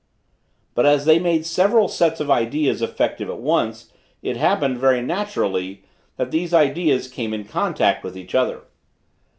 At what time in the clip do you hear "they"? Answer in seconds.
1.05-1.19